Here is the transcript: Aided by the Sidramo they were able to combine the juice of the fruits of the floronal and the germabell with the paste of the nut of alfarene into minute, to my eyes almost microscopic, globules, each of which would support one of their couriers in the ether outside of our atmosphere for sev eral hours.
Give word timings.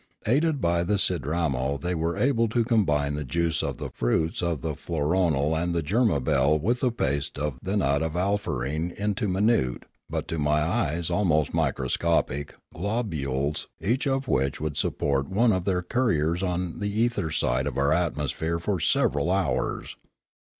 Aided 0.25 0.59
by 0.61 0.83
the 0.83 0.97
Sidramo 0.97 1.79
they 1.79 1.93
were 1.93 2.17
able 2.17 2.47
to 2.47 2.63
combine 2.63 3.13
the 3.13 3.23
juice 3.23 3.61
of 3.61 3.77
the 3.77 3.91
fruits 3.91 4.41
of 4.41 4.61
the 4.61 4.73
floronal 4.73 5.55
and 5.55 5.75
the 5.75 5.83
germabell 5.83 6.57
with 6.59 6.79
the 6.79 6.91
paste 6.91 7.37
of 7.37 7.59
the 7.61 7.77
nut 7.77 8.01
of 8.01 8.13
alfarene 8.15 8.89
into 8.97 9.27
minute, 9.27 9.83
to 10.27 10.39
my 10.39 10.61
eyes 10.63 11.11
almost 11.11 11.53
microscopic, 11.53 12.55
globules, 12.73 13.67
each 13.79 14.07
of 14.07 14.27
which 14.27 14.59
would 14.59 14.75
support 14.75 15.29
one 15.29 15.53
of 15.53 15.65
their 15.65 15.83
couriers 15.83 16.41
in 16.41 16.79
the 16.79 16.89
ether 16.89 17.27
outside 17.27 17.67
of 17.67 17.77
our 17.77 17.93
atmosphere 17.93 18.57
for 18.57 18.79
sev 18.79 19.11
eral 19.11 19.31
hours. 19.31 19.97